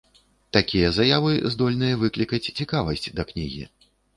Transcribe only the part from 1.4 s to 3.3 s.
здольныя выклікаць цікавасць да